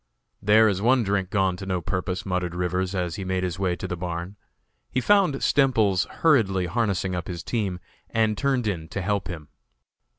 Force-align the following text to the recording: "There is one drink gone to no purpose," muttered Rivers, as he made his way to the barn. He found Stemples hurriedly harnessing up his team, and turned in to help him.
"There 0.41 0.67
is 0.67 0.81
one 0.81 1.03
drink 1.03 1.29
gone 1.29 1.55
to 1.57 1.65
no 1.67 1.79
purpose," 1.79 2.25
muttered 2.25 2.55
Rivers, 2.55 2.95
as 2.95 3.17
he 3.17 3.23
made 3.23 3.43
his 3.43 3.59
way 3.59 3.75
to 3.75 3.87
the 3.87 3.95
barn. 3.95 4.35
He 4.89 4.99
found 4.99 5.35
Stemples 5.43 6.05
hurriedly 6.07 6.65
harnessing 6.65 7.13
up 7.13 7.27
his 7.27 7.43
team, 7.43 7.79
and 8.09 8.35
turned 8.35 8.65
in 8.65 8.87
to 8.87 9.01
help 9.03 9.27
him. 9.27 9.49